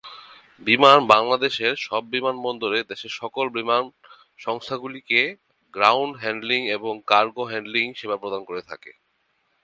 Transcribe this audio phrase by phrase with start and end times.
[0.61, 3.83] বিমান বাংলাদেশের সব বিমানবন্দরে দেশের সকল বিমান
[4.39, 5.21] সংস্থাগুলিকে
[5.73, 8.91] গ্রাউন্ড হ্যান্ডলিং এবং কার্গো হ্যান্ডলিং সেবা প্রদান করে থাকে।